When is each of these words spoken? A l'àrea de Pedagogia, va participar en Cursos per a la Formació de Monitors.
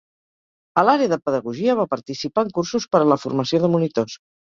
A 0.81 0.83
l'àrea 0.87 1.11
de 1.11 1.19
Pedagogia, 1.27 1.77
va 1.81 1.87
participar 1.93 2.47
en 2.49 2.53
Cursos 2.59 2.91
per 2.97 3.07
a 3.07 3.11
la 3.15 3.23
Formació 3.29 3.65
de 3.67 3.75
Monitors. 3.79 4.23